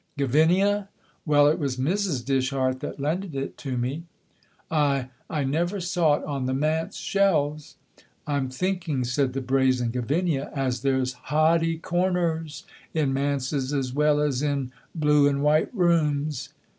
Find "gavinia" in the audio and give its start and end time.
0.17-0.87, 9.91-10.51